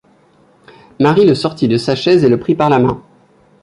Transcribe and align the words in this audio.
Marie 0.99 1.25
le 1.27 1.35
sortit 1.35 1.67
de 1.67 1.77
sa 1.77 1.95
chaise 1.95 2.23
et 2.23 2.27
le 2.29 2.39
prit 2.39 2.55
par 2.55 2.71
la 2.71 2.79
main. 2.79 3.03